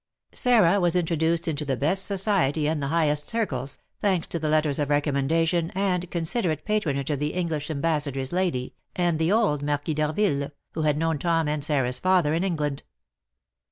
[0.33, 4.79] Sarah was introduced into the best society and the highest circles, thanks to the letters
[4.79, 10.49] of recommendation and considerate patronage of the English "ambassador's" lady and the old Marquis d'Harville,
[10.73, 12.81] who had known Tom and Sarah's father in England.